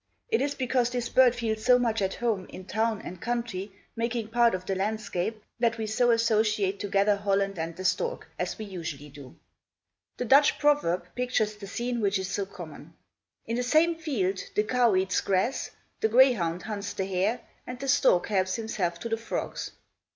[0.29, 4.29] It is because this bird feels so much at home, in town and country, making
[4.29, 8.65] part of the landscape, that we so associate together Holland and the stork, as we
[8.65, 9.35] usually do.
[10.17, 12.95] The Dutch proverb pictures the scene, which is so common.
[13.45, 15.69] "In the same field, the cow eats grass;
[15.99, 19.69] the grayhound hunts the hare; and the stork helps himself to the frogs."